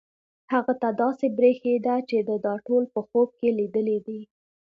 هغه 0.53 0.73
ته 0.81 0.89
داسې 1.01 1.25
برېښېده 1.37 1.95
چې 2.09 2.17
ده 2.27 2.35
دا 2.45 2.55
ټول 2.67 2.83
په 2.93 2.99
خوب 3.07 3.29
کې 3.39 3.49
لیدلي 3.59 3.97
دي. 4.05 4.21